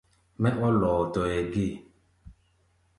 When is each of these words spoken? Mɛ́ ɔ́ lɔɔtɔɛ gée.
Mɛ́ 0.41 0.51
ɔ́ 0.65 0.71
lɔɔtɔɛ 0.79 1.37
gée. 1.51 1.73